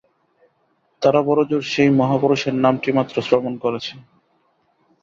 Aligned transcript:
তারা 1.01 1.19
বড়জোর 1.27 1.63
সেই 1.71 1.89
মহাপুরুষের 1.99 2.55
নামটি 2.63 2.89
মাত্র 2.97 3.15
শ্রবণ 3.27 3.53
করেছে। 3.63 3.93